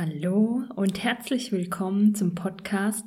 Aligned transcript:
Hallo 0.00 0.62
und 0.76 1.02
herzlich 1.02 1.50
willkommen 1.50 2.14
zum 2.14 2.36
Podcast 2.36 3.04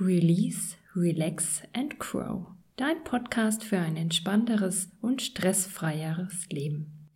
Release, 0.00 0.74
Relax 0.96 1.62
and 1.72 2.00
Grow. 2.00 2.48
Dein 2.74 3.04
Podcast 3.04 3.62
für 3.62 3.78
ein 3.78 3.96
entspannteres 3.96 4.90
und 5.00 5.22
stressfreieres 5.22 6.48
Leben. 6.50 7.08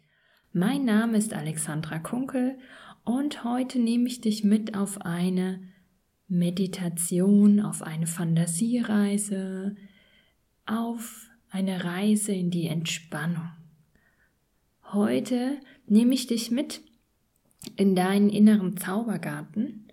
Mein 0.53 0.85
Name 0.85 1.19
ist 1.19 1.35
Alexandra 1.35 1.99
Kunkel 1.99 2.57
und 3.03 3.43
heute 3.43 3.81
nehme 3.81 4.07
ich 4.07 4.21
dich 4.21 4.44
mit 4.44 4.76
auf 4.76 5.01
eine 5.01 5.61
Meditation, 6.29 7.58
auf 7.58 7.83
eine 7.83 8.06
Fantasiereise, 8.06 9.74
auf 10.67 11.29
eine 11.51 11.83
Reise 11.83 12.31
in 12.31 12.53
die 12.53 12.69
Entspannung. 12.69 13.51
Heute 14.93 15.58
nehme 15.88 16.15
ich 16.15 16.29
dich 16.29 16.52
mit 16.52 16.80
in 17.77 17.95
deinen 17.95 18.29
inneren 18.29 18.77
Zaubergarten. 18.77 19.88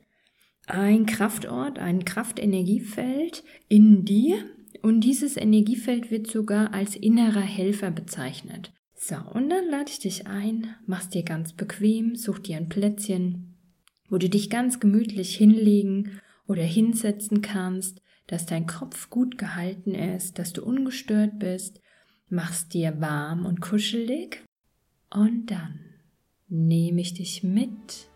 Ein 0.68 1.06
Kraftort, 1.06 1.80
ein 1.80 2.06
Kraftenergiefeld 2.06 3.44
in 3.68 4.06
dir. 4.06 4.38
Und 4.82 5.02
dieses 5.02 5.38
Energiefeld 5.38 6.12
wird 6.12 6.28
sogar 6.28 6.74
als 6.74 6.96
innerer 6.96 7.42
Helfer 7.42 7.92
bezeichnet. 7.92 8.74
So, 8.96 9.16
und 9.34 9.50
dann 9.50 9.70
lade 9.70 9.90
ich 9.90 10.00
dich 10.00 10.28
ein, 10.28 10.76
mach's 10.86 11.10
dir 11.10 11.24
ganz 11.24 11.54
bequem, 11.54 12.16
such 12.16 12.40
dir 12.40 12.58
ein 12.58 12.70
Plätzchen, 12.70 13.58
wo 14.10 14.18
du 14.18 14.30
dich 14.30 14.50
ganz 14.50 14.80
gemütlich 14.80 15.36
hinlegen 15.36 16.22
oder 16.48 16.64
hinsetzen 16.64 17.42
kannst, 17.42 18.02
dass 18.28 18.46
dein 18.46 18.66
Kopf 18.66 19.10
gut 19.10 19.38
gehalten 19.38 19.94
ist, 19.94 20.40
dass 20.40 20.54
du 20.54 20.64
ungestört 20.64 21.38
bist, 21.40 21.82
mach's 22.30 22.70
dir 22.70 23.02
warm 23.02 23.46
und 23.46 23.60
kuschelig. 23.60 24.44
Und 25.10 25.48
dann 25.52 25.93
nehme 26.54 27.02
ich 27.02 27.16
dich 27.16 27.42
mit 27.42 28.08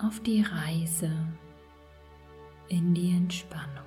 auf 0.00 0.18
die 0.18 0.42
Reise 0.42 1.12
in 2.68 2.92
die 2.92 3.14
Entspannung. 3.16 3.84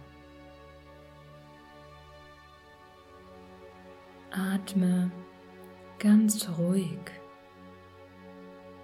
Atme 4.32 5.12
ganz 6.00 6.48
ruhig 6.58 7.00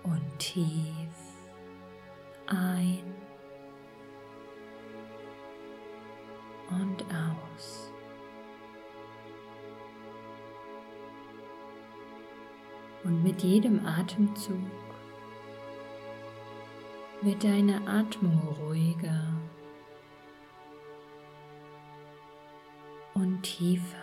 und 0.03 0.39
tief 0.39 0.67
ein 2.47 3.15
und 6.69 7.01
aus. 7.03 7.82
Und 13.03 13.23
mit 13.23 13.43
jedem 13.43 13.85
Atemzug 13.85 14.57
wird 17.21 17.43
deine 17.43 17.85
Atmung 17.87 18.39
ruhiger 18.61 19.33
und 23.13 23.41
tiefer. 23.43 23.97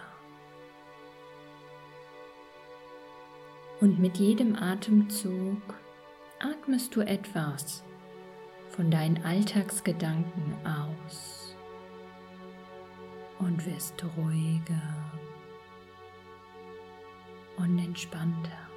Und 3.81 3.99
mit 3.99 4.19
jedem 4.19 4.55
Atemzug 4.57 5.63
atmest 6.39 6.95
du 6.95 7.01
etwas 7.01 7.83
von 8.71 8.91
deinen 8.91 9.23
Alltagsgedanken 9.25 10.55
aus 10.67 11.57
und 13.39 13.65
wirst 13.67 14.03
ruhiger 14.17 15.13
und 17.57 17.79
entspannter. 17.79 18.70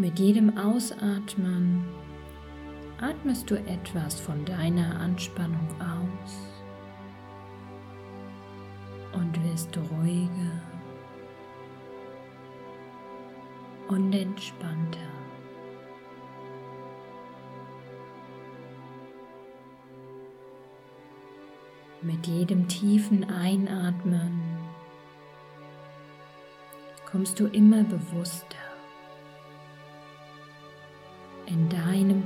Mit 0.00 0.18
jedem 0.18 0.56
Ausatmen 0.56 1.84
atmest 3.02 3.50
du 3.50 3.56
etwas 3.56 4.18
von 4.18 4.42
deiner 4.46 4.98
Anspannung 4.98 5.68
aus 5.78 6.38
und 9.12 9.44
wirst 9.44 9.76
ruhiger 9.76 10.62
und 13.88 14.14
entspannter. 14.14 14.98
Mit 22.00 22.26
jedem 22.26 22.66
tiefen 22.68 23.28
Einatmen 23.28 24.40
kommst 27.04 27.38
du 27.38 27.48
immer 27.48 27.84
bewusster 27.84 28.69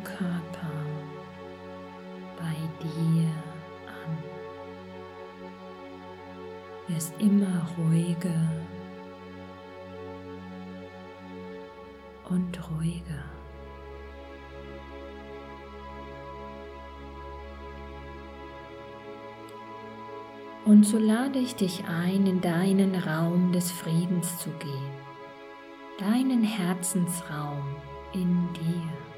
Körper 0.03 0.73
bei 2.39 2.57
dir 2.83 3.29
an. 3.87 4.19
Wirst 6.89 7.15
immer 7.19 7.67
ruhiger 7.79 8.51
und 12.29 12.59
ruhiger. 12.71 13.25
Und 20.65 20.85
so 20.85 20.99
lade 20.99 21.39
ich 21.39 21.57
dich 21.57 21.85
ein, 21.85 22.27
in 22.27 22.41
deinen 22.41 22.95
Raum 22.95 23.53
des 23.53 23.71
Friedens 23.71 24.39
zu 24.39 24.51
gehen, 24.53 24.91
deinen 25.99 26.43
Herzensraum 26.43 27.77
in 28.15 28.49
dir. 28.55 29.14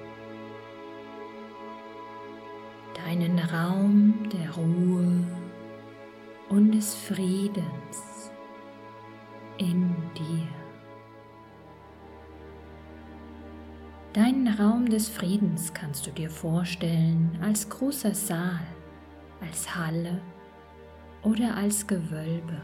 Einen 3.06 3.38
Raum 3.38 4.28
der 4.32 4.50
Ruhe 4.50 5.24
und 6.48 6.72
des 6.72 6.92
Friedens 6.96 8.32
in 9.58 9.94
dir. 10.18 10.48
Deinen 14.12 14.48
Raum 14.48 14.88
des 14.88 15.08
Friedens 15.08 15.72
kannst 15.72 16.06
du 16.08 16.10
dir 16.10 16.28
vorstellen 16.28 17.38
als 17.40 17.68
großer 17.68 18.12
Saal, 18.12 18.66
als 19.40 19.72
Halle 19.76 20.20
oder 21.22 21.56
als 21.56 21.86
Gewölbe. 21.86 22.60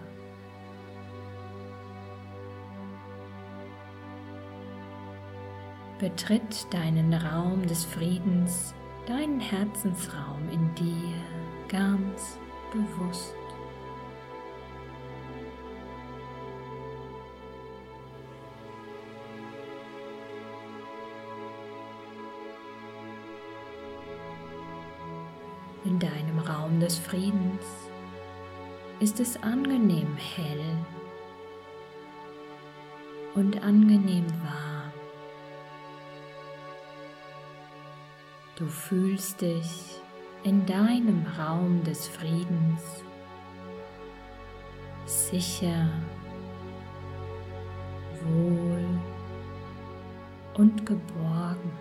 Betritt 6.00 6.66
deinen 6.74 7.14
Raum 7.14 7.64
des 7.64 7.84
Friedens 7.84 8.74
deinen 9.06 9.40
Herzensraum 9.40 10.48
in 10.50 10.74
dir 10.74 11.14
ganz 11.68 12.38
bewusst. 12.72 13.34
In 25.84 25.98
deinem 25.98 26.38
Raum 26.38 26.78
des 26.78 26.96
Friedens 26.96 27.64
ist 29.00 29.18
es 29.18 29.42
angenehm 29.42 30.16
hell 30.16 30.76
und 33.34 33.60
angenehm 33.64 34.26
warm. 34.44 34.71
Du 38.62 38.68
fühlst 38.68 39.40
dich 39.40 40.00
in 40.44 40.64
deinem 40.66 41.26
Raum 41.36 41.82
des 41.82 42.06
Friedens 42.06 43.02
sicher, 45.04 45.90
wohl 48.22 48.84
und 50.54 50.86
geborgen. 50.86 51.72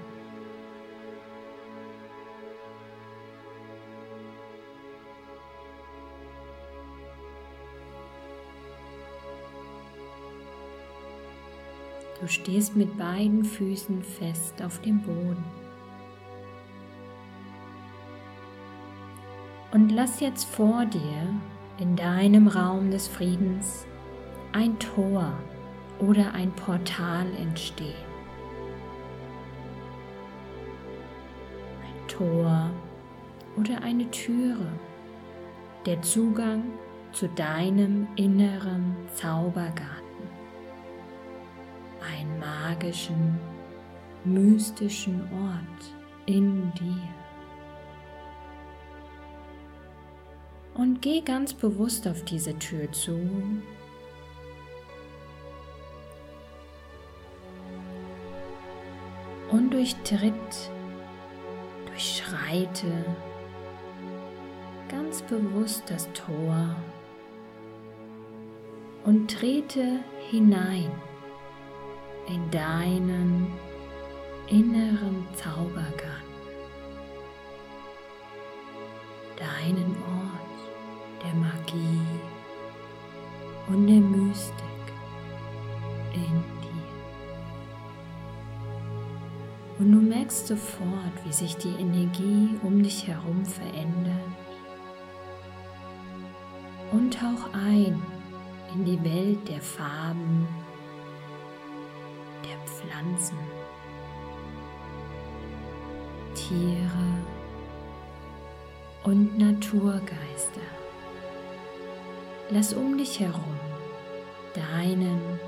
Du 12.19 12.27
stehst 12.27 12.75
mit 12.75 12.97
beiden 12.97 13.45
Füßen 13.45 14.01
fest 14.01 14.59
auf 14.63 14.81
dem 14.81 14.99
Boden. 15.03 15.60
Und 19.71 19.89
lass 19.89 20.19
jetzt 20.19 20.45
vor 20.45 20.85
dir 20.85 21.33
in 21.79 21.95
deinem 21.95 22.47
Raum 22.47 22.91
des 22.91 23.07
Friedens 23.07 23.85
ein 24.51 24.77
Tor 24.79 25.31
oder 25.99 26.33
ein 26.33 26.51
Portal 26.51 27.25
entstehen. 27.39 27.93
Ein 31.81 32.07
Tor 32.09 32.69
oder 33.57 33.81
eine 33.81 34.09
Türe, 34.11 34.67
der 35.85 36.01
Zugang 36.01 36.63
zu 37.13 37.29
deinem 37.29 38.07
inneren 38.17 38.95
Zaubergarten. 39.13 40.01
Einen 42.01 42.39
magischen, 42.39 43.39
mystischen 44.25 45.21
Ort 45.31 45.93
in 46.25 46.73
dir. 46.73 47.20
Und 50.81 50.99
geh 50.99 51.21
ganz 51.21 51.53
bewusst 51.53 52.07
auf 52.07 52.25
diese 52.25 52.57
Tür 52.57 52.91
zu. 52.91 53.11
Und 59.51 59.69
durchtritt, 59.71 60.33
durchschreite 61.85 63.05
ganz 64.89 65.21
bewusst 65.21 65.83
das 65.87 66.11
Tor 66.13 66.75
und 69.03 69.29
trete 69.29 69.99
hinein 70.31 70.89
in 72.27 72.49
deinen 72.49 73.53
inneren 74.47 75.27
Zaubergarten, 75.35 76.31
deinen 79.37 79.95
Ort 80.15 80.20
der 81.23 81.33
Magie 81.35 82.01
und 83.67 83.87
der 83.87 83.99
Mystik 83.99 84.65
in 86.13 86.43
dir. 86.61 86.71
Und 89.79 89.91
du 89.91 89.99
merkst 89.99 90.47
sofort, 90.47 91.25
wie 91.25 91.33
sich 91.33 91.55
die 91.57 91.75
Energie 91.79 92.57
um 92.63 92.83
dich 92.83 93.07
herum 93.07 93.45
verändert 93.45 94.15
und 96.91 97.13
tauch 97.13 97.53
ein 97.53 98.01
in 98.73 98.85
die 98.85 99.03
Welt 99.03 99.47
der 99.47 99.61
Farben, 99.61 100.47
der 102.43 102.57
Pflanzen, 102.67 103.37
Tiere 106.35 107.21
und 109.03 109.37
Naturgeister. 109.37 110.80
Lass 112.53 112.73
um 112.73 112.97
dich 112.97 113.17
herum 113.21 113.57
deinen 114.53 115.39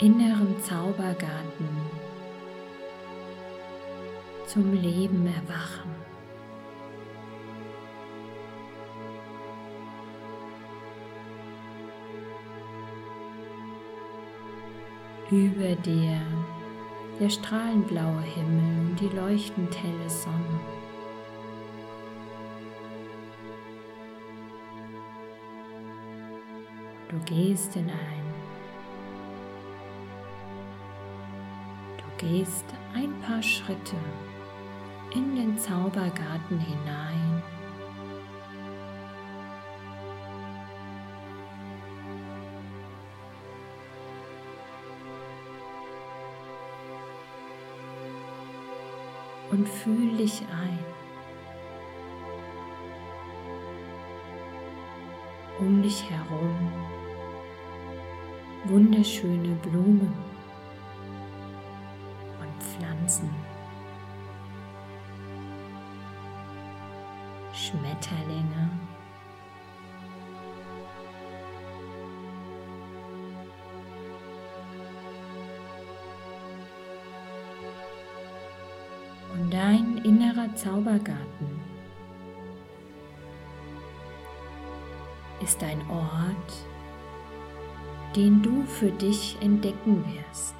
inneren 0.00 0.60
Zaubergarten 0.60 1.68
zum 4.48 4.72
Leben 4.72 5.24
erwachen. 5.24 5.92
Über 15.30 15.76
dir 15.76 16.20
der 17.20 17.30
strahlenblaue 17.30 18.22
Himmel 18.22 18.90
und 18.90 19.00
die 19.00 19.16
leuchtend 19.16 19.80
helle 19.80 20.10
Sonne. 20.10 20.81
Du 27.24 27.34
gehst 27.34 27.76
in 27.76 27.88
ein. 27.88 28.34
Du 31.96 32.26
gehst 32.26 32.64
ein 32.94 33.12
paar 33.20 33.42
Schritte 33.42 33.96
in 35.14 35.36
den 35.36 35.56
Zaubergarten 35.56 36.58
hinein. 36.58 37.42
und 49.50 49.68
fühl 49.68 50.16
dich 50.16 50.40
ein. 50.40 50.78
Um 55.58 55.82
dich 55.82 56.08
herum 56.08 56.81
wunderschöne 58.64 59.54
Blumen 59.56 60.12
und 62.40 62.62
Pflanzen, 62.62 63.30
Schmetterlinge. 67.52 68.70
Und 79.34 79.52
dein 79.52 79.98
innerer 80.04 80.54
Zaubergarten 80.54 81.60
ist 85.42 85.62
ein 85.64 85.80
Ort, 85.90 86.71
den 88.14 88.42
du 88.42 88.64
für 88.64 88.90
dich 88.90 89.38
entdecken 89.40 90.04
wirst. 90.14 90.54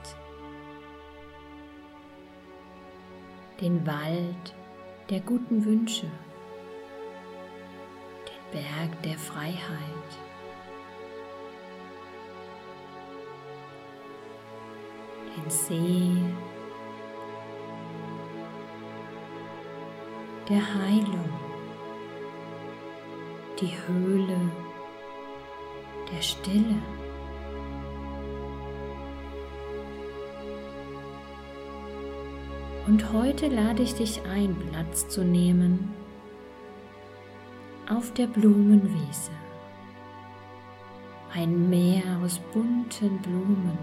Den 3.60 3.86
Wald 3.86 4.54
der 5.10 5.20
guten 5.20 5.64
Wünsche, 5.64 6.06
den 8.26 8.62
Berg 8.62 9.02
der 9.02 9.18
Freiheit. 9.18 9.88
Den 15.36 15.50
See 15.50 16.16
der 20.48 20.74
Heilung, 20.74 21.28
die 23.60 23.72
Höhle 23.86 24.40
der 26.12 26.20
Stille. 26.20 26.82
Und 32.86 33.12
heute 33.12 33.46
lade 33.46 33.82
ich 33.82 33.94
dich 33.94 34.20
ein, 34.26 34.56
Platz 34.70 35.08
zu 35.08 35.22
nehmen 35.22 35.94
auf 37.88 38.12
der 38.14 38.26
Blumenwiese. 38.26 39.30
Ein 41.32 41.70
Meer 41.70 42.02
aus 42.24 42.40
bunten 42.52 43.18
Blumen. 43.18 43.78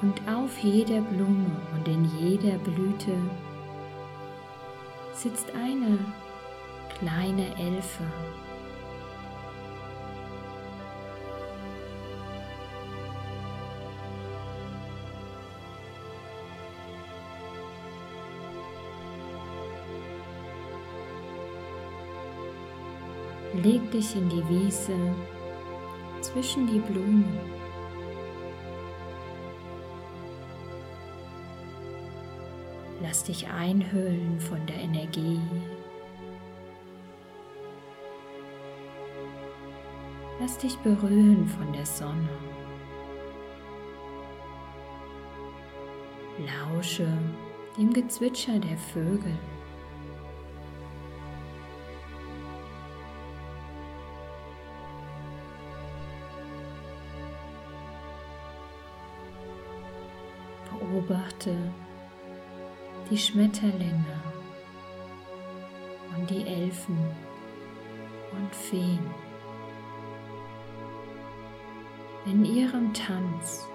Und 0.00 0.20
auf 0.28 0.58
jeder 0.58 1.00
Blume 1.00 1.60
und 1.74 1.88
in 1.88 2.04
jeder 2.18 2.58
Blüte 2.58 3.14
sitzt 5.12 5.52
eine 5.54 5.98
kleine 7.02 7.46
Elfe. 7.58 8.04
Leg 23.64 23.90
dich 23.90 24.14
in 24.14 24.28
die 24.28 24.48
Wiese 24.48 24.92
zwischen 26.20 26.68
die 26.68 26.78
Blumen. 26.78 27.38
Lass 33.02 33.24
dich 33.24 33.48
einhüllen 33.48 34.40
von 34.40 34.64
der 34.66 34.76
Energie. 34.76 35.40
Lass 40.42 40.58
dich 40.58 40.76
berühren 40.78 41.46
von 41.46 41.72
der 41.72 41.86
Sonne. 41.86 42.28
Lausche 46.36 47.06
dem 47.78 47.92
Gezwitscher 47.92 48.58
der 48.58 48.76
Vögel. 48.76 49.38
Beobachte 60.68 61.56
die 63.08 63.16
Schmetterlinge 63.16 64.20
und 66.18 66.28
die 66.28 66.44
Elfen 66.48 66.98
und 68.32 68.52
Feen. 68.52 69.31
In 72.24 72.44
ihrem 72.44 72.94
Tanz, 72.94 73.66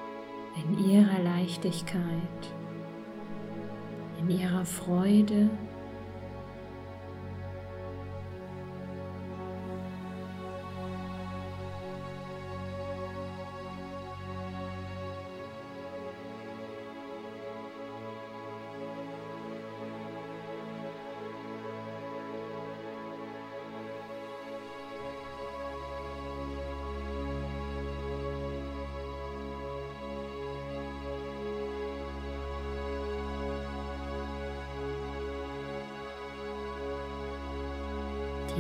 in 0.56 0.90
ihrer 0.90 1.20
Leichtigkeit, 1.20 2.54
in 4.20 4.30
ihrer 4.30 4.64
Freude 4.64 5.50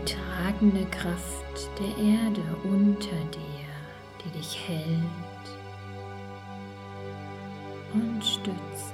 tragende 0.08 0.86
Kraft 0.86 1.70
der 1.80 1.88
Erde 1.98 2.42
unter 2.64 3.16
dir, 3.32 3.68
die 4.24 4.30
dich 4.38 4.58
hält 4.68 5.02
und 7.94 8.24
stützt. 8.24 8.94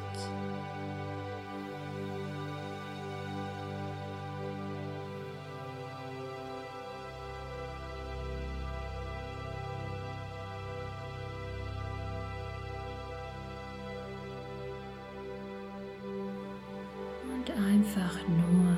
Und 17.24 17.52
einfach 17.52 18.16
nur 18.28 18.78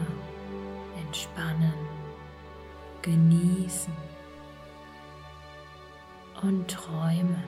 entspannen, 1.00 1.85
genießen 3.06 3.94
und 6.42 6.68
träumen. 6.68 7.44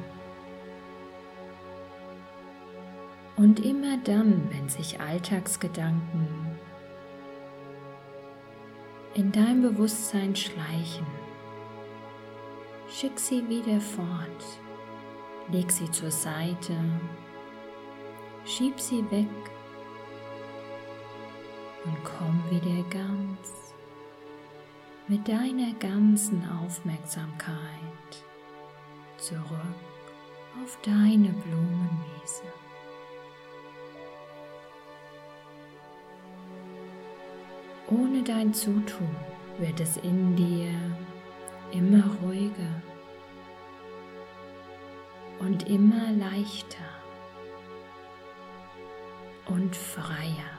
Und 3.36 3.60
immer 3.66 3.98
dann, 4.04 4.50
wenn 4.52 4.70
sich 4.70 5.00
Alltagsgedanken 5.00 6.28
in 9.16 9.32
dein 9.32 9.64
Bewusstsein 9.64 10.36
schleichen, 10.36 11.08
schick 12.88 13.20
sie 13.20 13.48
wieder 13.50 13.82
fort, 13.82 14.60
leg 15.52 15.72
sie 15.72 15.90
zur 15.90 16.12
Seite, 16.12 16.76
schieb 18.46 18.80
sie 18.80 19.04
weg 19.10 19.28
und 21.84 21.98
komm 22.04 22.44
wieder 22.52 22.84
ganz 22.90 23.67
mit 25.10 25.26
deiner 25.28 25.74
ganzen 25.80 26.44
Aufmerksamkeit 26.50 27.56
zurück 29.18 29.42
auf 30.62 30.78
deine 30.84 31.30
Blumenwiese. 31.30 32.44
Ohne 37.90 38.22
dein 38.22 38.54
Zutun 38.54 39.16
wird 39.60 39.80
es 39.80 39.96
in 39.98 40.36
dir 40.36 40.74
immer 41.72 42.04
ruhiger 42.22 42.82
und 45.40 45.70
immer 45.70 46.12
leichter 46.12 46.84
und 49.46 49.74
freier. 49.74 50.57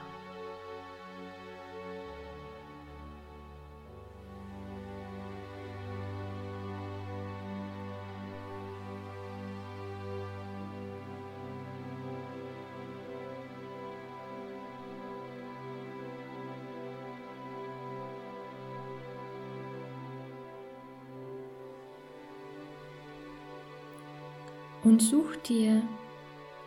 Und 24.83 25.01
such 25.01 25.35
dir 25.37 25.81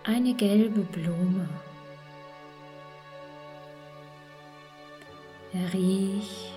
eine 0.04 0.34
gelbe 0.34 0.80
Blume. 0.80 1.48
Riech 5.72 6.52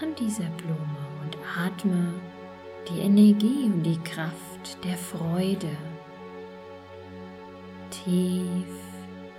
an 0.00 0.14
dieser 0.14 0.50
Blume 0.50 1.06
und 1.22 1.36
atme 1.58 2.14
die 2.88 3.00
Energie 3.00 3.64
und 3.64 3.82
die 3.82 3.98
Kraft 3.98 4.84
der 4.84 4.96
Freude 4.96 5.70
tief 7.90 8.66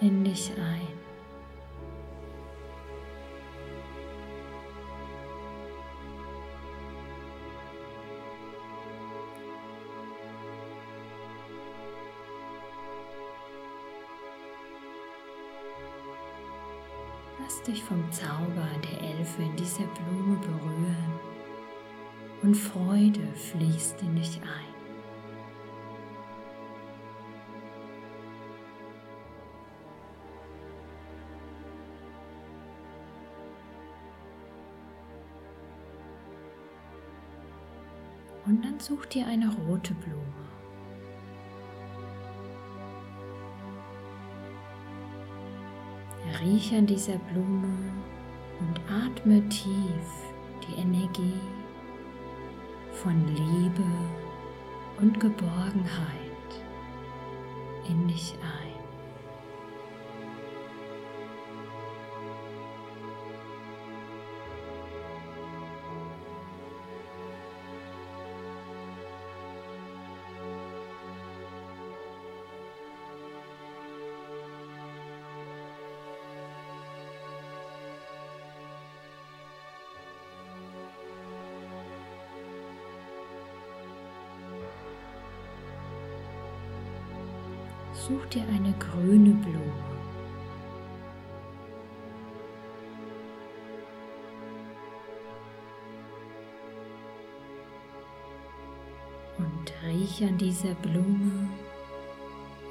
in 0.02 0.24
dich 0.24 0.52
ein. 0.58 0.97
Dich 17.68 17.84
vom 17.84 18.10
Zauber 18.12 18.68
der 18.82 19.02
Elfe 19.10 19.44
in 19.44 19.56
dieser 19.58 19.84
Blume 19.88 20.38
berühren 20.38 21.20
und 22.42 22.56
Freude 22.56 23.28
fließt 23.36 24.02
in 24.02 24.16
dich 24.16 24.40
ein. 24.42 24.78
Und 38.46 38.64
dann 38.64 38.80
such 38.80 39.06
dir 39.08 39.28
eine 39.28 39.54
rote 39.68 39.94
Blume. 39.96 40.47
Riech 46.40 46.74
an 46.76 46.86
dieser 46.86 47.18
Blume 47.18 47.74
und 48.60 48.80
atme 48.92 49.42
tief 49.50 50.08
die 50.68 50.82
Energie 50.82 51.40
von 52.92 53.26
Liebe 53.28 53.84
und 55.00 55.20
Geborgenheit 55.20 56.22
in 57.90 58.08
dich 58.08 58.36
ein. 58.42 58.67
Such 88.08 88.26
dir 88.28 88.44
eine 88.48 88.74
grüne 88.80 89.32
Blume. 89.32 89.74
Und 99.38 99.74
riech 99.86 100.24
an 100.24 100.38
dieser 100.38 100.74
Blume 100.76 101.50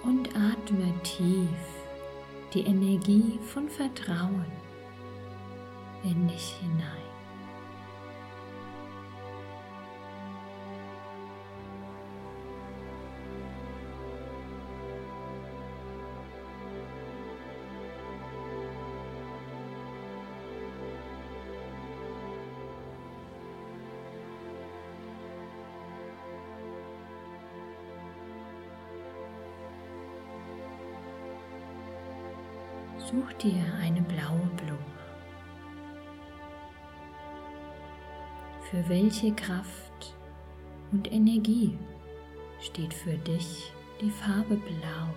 und 0.04 0.28
atme 0.30 0.90
tief 1.02 1.48
die 2.54 2.62
Energie 2.62 3.38
von 3.52 3.68
Vertrauen 3.68 4.46
in 6.02 6.28
dich 6.28 6.54
hinein. 6.62 7.05
Such 33.08 33.32
dir 33.34 33.62
eine 33.80 34.02
blaue 34.02 34.50
Blume. 34.56 34.80
Für 38.68 38.88
welche 38.88 39.32
Kraft 39.32 40.16
und 40.90 41.12
Energie 41.12 41.78
steht 42.60 42.92
für 42.92 43.16
dich 43.18 43.72
die 44.00 44.10
Farbe 44.10 44.56
Blau? 44.56 45.14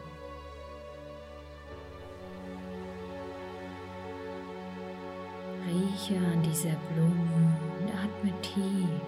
Rieche 5.65 6.17
an 6.17 6.43
dieser 6.43 6.77
Blume 6.93 7.58
und 7.79 7.89
atme 7.89 8.39
tief 8.43 9.01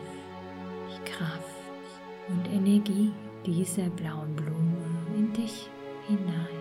die 0.89 1.11
Kraft 1.11 2.01
und 2.29 2.47
Energie 2.51 3.11
dieser 3.45 3.91
blauen 3.91 4.35
Blume 4.35 4.87
in 5.15 5.31
dich 5.33 5.69
hinein. 6.07 6.60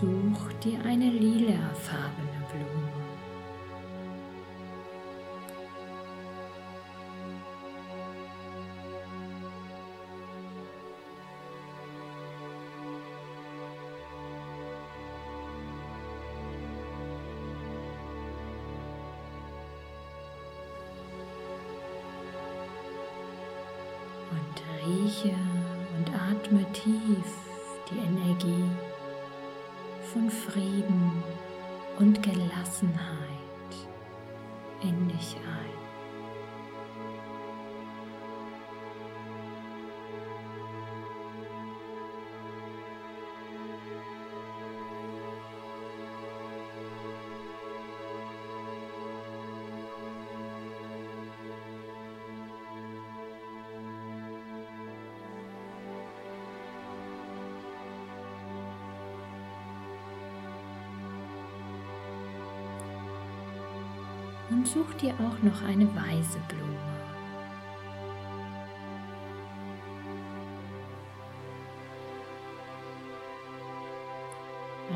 Such 0.00 0.52
dir 0.64 0.82
eine 0.86 1.10
lilafarbene 1.10 2.32
Blume. 2.38 2.41
Von 30.12 30.30
Frieden 30.30 31.22
und 31.98 32.22
Gelassenheit 32.22 32.98
in 34.82 35.08
dich 35.08 35.36
ein. 35.36 35.81
Dir 65.02 65.14
auch 65.14 65.42
noch 65.42 65.62
eine 65.68 65.86
weiße 65.94 66.38
Blume. 66.48 66.78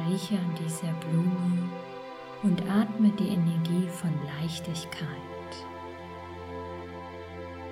Rieche 0.09 0.37
an 0.37 0.55
dieser 0.55 0.93
Blume 1.01 1.69
und 2.43 2.63
atme 2.71 3.11
die 3.19 3.29
Energie 3.29 3.89
von 3.89 4.13
Leichtigkeit 4.41 5.07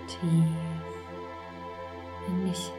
tief 0.07 0.45
in 2.29 2.47
dich 2.47 2.73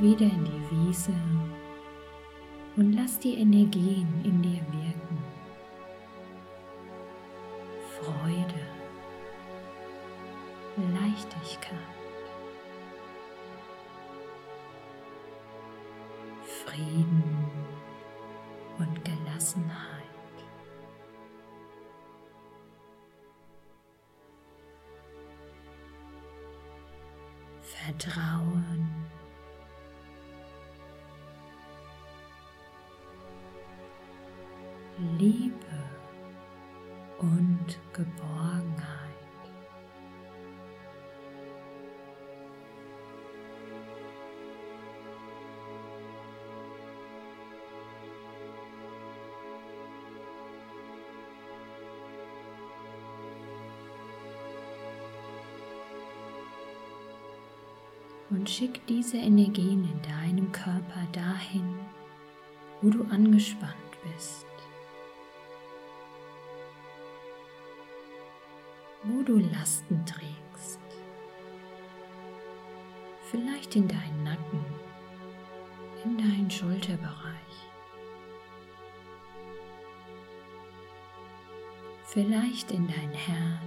wieder 0.00 0.26
in 0.26 0.44
die 0.44 0.70
Wiese 0.70 1.14
und 2.76 2.92
lass 2.92 3.18
die 3.18 3.34
Energien 3.34 4.08
in 4.24 4.42
dir 4.42 4.60
wirken. 4.72 5.18
Freude, 8.00 8.60
Leichtigkeit, 10.92 11.78
Frieden 16.42 17.22
und 18.78 19.04
Gelassenheit. 19.04 20.02
Vertrauen 27.60 28.73
Und 58.34 58.50
schick 58.50 58.84
diese 58.88 59.16
Energien 59.16 59.84
in 59.84 60.02
deinem 60.02 60.50
Körper 60.50 61.06
dahin, 61.12 61.78
wo 62.82 62.90
du 62.90 63.04
angespannt 63.04 63.74
bist. 64.02 64.44
wo 69.04 69.22
du 69.22 69.38
Lasten 69.38 70.04
trägst. 70.06 70.80
Vielleicht 73.30 73.76
in 73.76 73.86
deinen 73.86 74.24
Nacken, 74.24 74.64
in 76.04 76.16
deinen 76.16 76.50
Schulterbereich. 76.50 77.10
Vielleicht 82.04 82.70
in 82.70 82.86
dein 82.86 83.12
Herz 83.12 83.63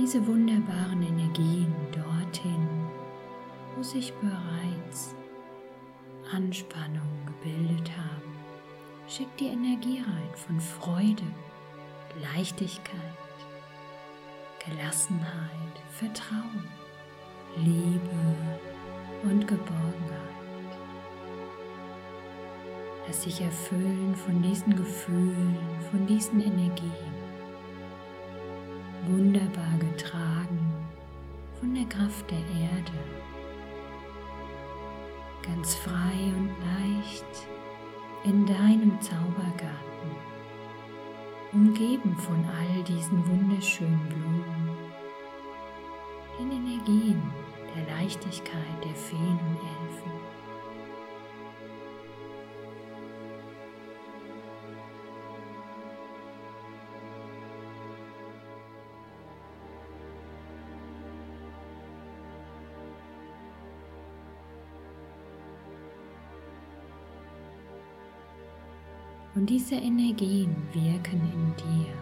diese 0.00 0.26
wunderbaren 0.26 1.02
Energien 1.02 1.74
dorthin, 1.92 2.66
wo 3.76 3.82
sich 3.82 4.14
bereits 4.14 5.14
Anspannungen 6.32 7.26
gebildet 7.26 7.90
haben. 7.90 8.34
Schick 9.06 9.28
die 9.36 9.48
Energie 9.48 9.98
rein 9.98 10.30
von 10.34 10.58
Freude, 10.58 11.26
Leichtigkeit, 12.34 12.96
Gelassenheit, 14.64 15.76
Vertrauen, 15.90 16.68
Liebe 17.58 18.34
und 19.24 19.46
Geborgenheit. 19.46 20.30
Lass 23.06 23.24
sich 23.24 23.42
erfüllen 23.42 24.14
von 24.16 24.40
diesen 24.40 24.74
Gefühlen, 24.76 25.58
von 25.90 26.06
diesen 26.06 26.40
Energien 26.40 27.19
wunderbar 29.10 29.76
getragen 29.78 30.74
von 31.58 31.74
der 31.74 31.84
Kraft 31.86 32.30
der 32.30 32.38
Erde, 32.38 32.92
ganz 35.42 35.74
frei 35.74 36.32
und 36.36 36.50
leicht 36.60 37.48
in 38.24 38.46
deinem 38.46 39.00
Zaubergarten, 39.00 40.10
umgeben 41.52 42.16
von 42.16 42.44
all 42.44 42.82
diesen 42.84 43.26
wunderschönen 43.26 44.06
Blumen, 44.08 44.76
den 46.38 46.52
Energien 46.52 47.22
der 47.74 47.96
Leichtigkeit 47.96 48.84
der 48.84 48.94
Feen 48.94 49.38
und 49.48 49.58
Elfen. 49.58 50.19
Diese 69.50 69.74
Energien 69.74 70.54
wirken 70.72 71.20
in 71.34 71.54
dir. 71.56 71.92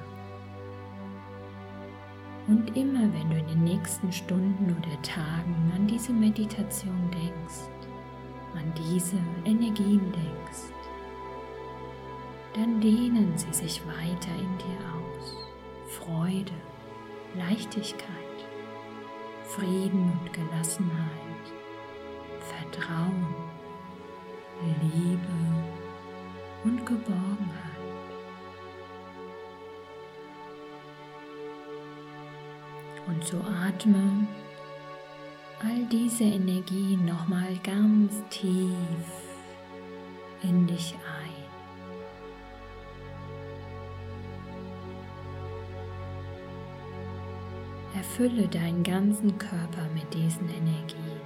Und 2.46 2.76
immer 2.76 3.10
wenn 3.14 3.30
du 3.30 3.38
in 3.38 3.46
den 3.46 3.64
nächsten 3.64 4.12
Stunden 4.12 4.76
oder 4.78 5.00
Tagen 5.00 5.72
an 5.74 5.86
diese 5.86 6.12
Meditation 6.12 7.10
denkst, 7.10 7.70
an 8.54 8.70
diese 8.76 9.16
Energien 9.46 10.12
denkst, 10.12 10.74
dann 12.52 12.82
dehnen 12.82 13.32
sie 13.34 13.54
sich 13.54 13.80
weiter 13.86 14.34
in 14.34 14.58
dir 14.58 14.84
aus. 14.92 15.34
Freude, 15.86 16.52
Leichtigkeit, 17.34 18.04
Frieden 19.44 20.12
und 20.20 20.32
Gelassenheit, 20.34 21.46
Vertrauen, 22.40 23.26
Liebe 24.82 25.67
Geborgenheit. 26.88 27.68
Und 33.06 33.24
so 33.24 33.36
atme 33.36 34.26
all 35.60 35.84
diese 35.92 36.24
Energie 36.24 36.96
nochmal 36.96 37.58
ganz 37.62 38.14
tief 38.30 38.72
in 40.42 40.66
dich 40.66 40.94
ein. 40.94 41.28
Erfülle 47.94 48.48
deinen 48.48 48.82
ganzen 48.82 49.36
Körper 49.36 49.86
mit 49.92 50.14
diesen 50.14 50.48
Energien. 50.48 51.17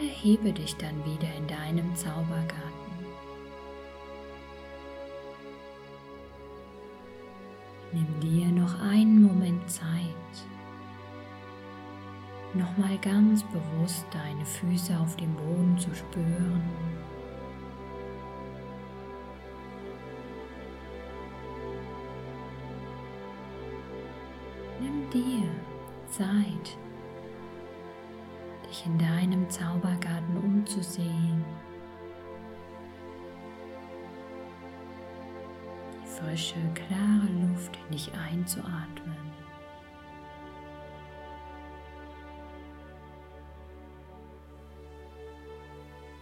Erhebe 0.00 0.50
dich 0.52 0.76
dann 0.76 1.04
wieder 1.04 1.28
in 1.36 1.46
deinem 1.46 1.94
Zaubergarten. 1.94 2.70
Nimm 7.92 8.20
dir 8.20 8.46
noch 8.46 8.80
einen 8.80 9.20
Moment 9.20 9.68
Zeit, 9.68 9.84
nochmal 12.54 12.96
ganz 12.98 13.42
bewusst 13.44 14.06
deine 14.10 14.46
Füße 14.46 14.98
auf 14.98 15.16
dem 15.16 15.34
Boden 15.34 15.76
zu 15.76 15.94
spüren. 15.94 16.62
Nimm 24.80 25.10
dir 25.10 25.48
Zeit, 26.08 26.78
dich 28.70 28.86
in 28.86 28.98
deinem 28.98 29.50
Zaubergarten 29.50 30.36
umzusehen. 30.38 31.44
frische, 36.20 36.56
klare 36.74 37.28
Luft 37.40 37.78
in 37.86 37.92
dich 37.92 38.10
einzuatmen. 38.12 39.16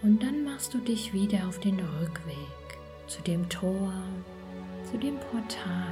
Und 0.03 0.23
dann 0.23 0.45
machst 0.45 0.75
du 0.75 0.79
dich 0.79 1.13
wieder 1.13 1.47
auf 1.49 1.59
den 1.59 1.81
Rückweg 1.81 2.37
zu 3.09 3.21
dem 3.23 3.49
Tor, 3.49 3.93
zu 4.91 4.97
dem 4.97 5.19
Portal, 5.19 5.91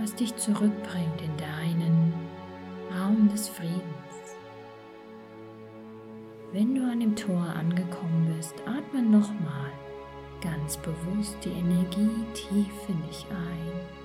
was 0.00 0.14
dich 0.14 0.34
zurückbringt 0.36 1.20
in 1.22 1.36
deinen 1.36 1.99
Raum 2.90 3.28
des 3.28 3.48
Friedens. 3.48 4.36
Wenn 6.52 6.74
du 6.74 6.82
an 6.82 7.00
dem 7.00 7.14
Tor 7.14 7.40
angekommen 7.40 8.34
bist, 8.36 8.54
atme 8.66 9.02
nochmal 9.02 9.70
ganz 10.40 10.76
bewusst 10.78 11.36
die 11.44 11.50
Energie 11.50 12.24
tief 12.34 12.88
in 12.88 13.00
dich 13.06 13.26
ein 13.30 14.00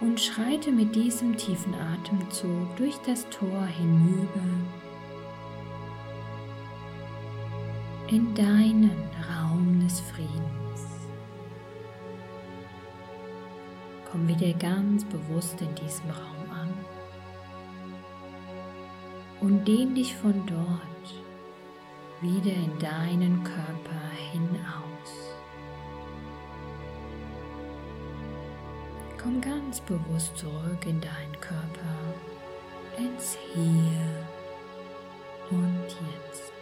und 0.00 0.20
schreite 0.20 0.70
mit 0.70 0.94
diesem 0.94 1.36
tiefen 1.36 1.74
Atemzug 1.74 2.76
durch 2.76 2.96
das 3.06 3.26
Tor 3.30 3.64
hinüber 3.66 4.42
in 8.08 8.34
deinen 8.34 9.10
Raum 9.30 9.80
des 9.80 10.00
Friedens. 10.00 11.08
Komm 14.10 14.28
wieder 14.28 14.52
ganz 14.54 15.04
bewusst 15.04 15.60
in 15.62 15.74
diesem 15.74 16.10
Raum 16.10 16.43
und 19.44 19.68
dehn 19.68 19.94
dich 19.94 20.16
von 20.16 20.46
dort 20.46 21.22
wieder 22.22 22.54
in 22.54 22.78
deinen 22.78 23.44
Körper 23.44 24.00
hinaus. 24.32 25.34
Komm 29.22 29.42
ganz 29.42 29.82
bewusst 29.82 30.34
zurück 30.38 30.86
in 30.86 30.98
deinen 30.98 31.38
Körper, 31.40 31.94
ins 32.96 33.36
Hier 33.52 34.26
und 35.50 35.88
Jetzt. 35.88 36.52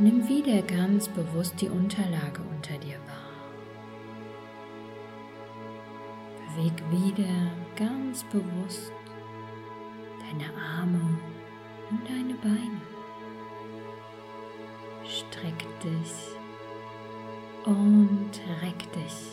Nimm 0.00 0.28
wieder 0.28 0.62
ganz 0.62 1.08
bewusst 1.08 1.60
die 1.60 1.68
Unterlage 1.68 2.40
unter 2.56 2.76
dir 2.78 2.98
wahr. 3.06 3.25
Beweg 6.66 6.90
wieder 6.90 7.52
ganz 7.76 8.24
bewusst 8.24 8.92
deine 10.18 10.50
Arme 10.60 11.18
und 11.90 12.00
deine 12.08 12.34
Beine. 12.34 12.80
Streck 15.04 15.64
dich 15.80 16.12
und 17.64 18.30
reck 18.62 18.92
dich. 18.92 19.32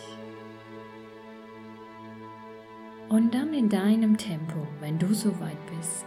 Und 3.10 3.34
dann 3.34 3.54
in 3.54 3.70
deinem 3.70 4.16
Tempo, 4.18 4.68
wenn 4.80 5.00
du 5.00 5.14
soweit 5.14 5.58
bist, 5.78 6.06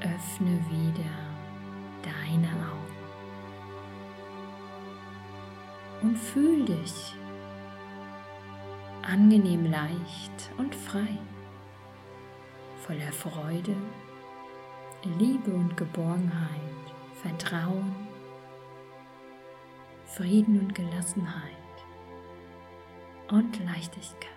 öffne 0.00 0.60
wieder 0.70 1.10
deine 2.02 2.48
Augen 2.48 2.78
und 6.02 6.18
fühl 6.18 6.64
dich 6.64 7.14
angenehm 9.08 9.70
leicht 9.70 10.50
und 10.58 10.74
frei 10.74 11.18
voller 12.88 13.12
Freude, 13.12 13.76
Liebe 15.18 15.50
und 15.52 15.76
Geborgenheit, 15.76 16.60
Vertrauen, 17.22 17.94
Frieden 20.06 20.58
und 20.58 20.74
Gelassenheit 20.74 21.52
und 23.30 23.62
Leichtigkeit. 23.62 24.32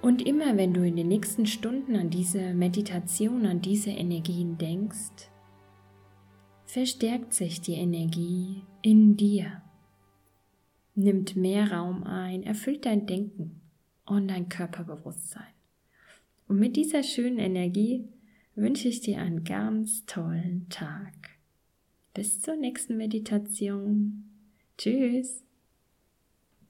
Und 0.00 0.22
immer 0.22 0.56
wenn 0.56 0.74
du 0.74 0.84
in 0.84 0.96
den 0.96 1.06
nächsten 1.06 1.46
Stunden 1.46 1.94
an 1.94 2.10
diese 2.10 2.52
Meditation, 2.52 3.46
an 3.46 3.60
diese 3.60 3.90
Energien 3.90 4.58
denkst, 4.58 5.30
verstärkt 6.64 7.32
sich 7.32 7.60
die 7.60 7.74
Energie 7.74 8.64
in 8.82 9.16
dir, 9.16 9.62
nimmt 10.94 11.36
mehr 11.36 11.72
Raum 11.72 12.04
ein, 12.04 12.42
erfüllt 12.42 12.86
dein 12.86 13.06
Denken 13.06 13.60
und 14.06 14.28
dein 14.28 14.48
Körperbewusstsein. 14.48 15.52
Und 16.48 16.58
mit 16.58 16.76
dieser 16.76 17.02
schönen 17.02 17.38
Energie 17.38 18.08
wünsche 18.54 18.88
ich 18.88 19.00
dir 19.00 19.18
einen 19.18 19.44
ganz 19.44 20.04
tollen 20.06 20.68
Tag. 20.68 21.14
Bis 22.14 22.42
zur 22.42 22.56
nächsten 22.56 22.96
Meditation. 22.96 24.24
Tschüss. 24.76 25.42